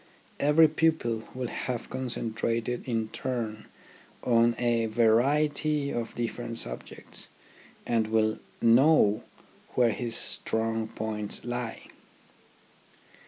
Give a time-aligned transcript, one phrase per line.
[0.39, 3.67] Every pupil will have con centrated in turn
[4.23, 7.29] on a variety of different subjects,
[7.85, 9.21] and will know
[9.75, 11.83] where his strong points lie.